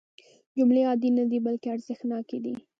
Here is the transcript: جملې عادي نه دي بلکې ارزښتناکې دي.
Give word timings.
جملې 0.57 0.81
عادي 0.89 1.09
نه 1.17 1.23
دي 1.29 1.37
بلکې 1.45 1.67
ارزښتناکې 1.75 2.37
دي. 2.43 2.53